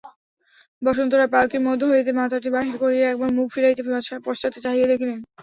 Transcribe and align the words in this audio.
বসন্ত 0.81 1.11
রায় 1.13 1.31
পালকির 1.33 1.65
মধ্য 1.67 1.81
হইতে 1.91 2.11
মাথাটি 2.19 2.49
বাহির 2.55 2.75
করিয়া 2.81 3.05
একবার 3.07 3.29
মুখ 3.37 3.47
ফিরাইয়া 3.53 3.75
পশ্চাতে 4.27 4.59
চাহিয়া 4.65 4.87
দেখিলেন। 4.91 5.19